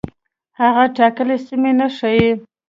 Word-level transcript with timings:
هغه 0.59 0.83
ټاکلې 0.97 1.37
سیمه 1.47 1.71
نه 1.79 1.87
ښيي. 1.97 2.29